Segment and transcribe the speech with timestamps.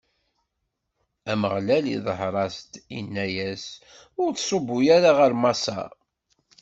[1.31, 3.65] Ameɣlal iḍher-as-d, inna-as:
[4.21, 5.91] Ur ttṣubbu ara ɣer Maṣer.